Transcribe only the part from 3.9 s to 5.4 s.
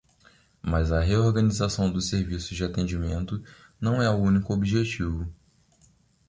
é o único objetivo.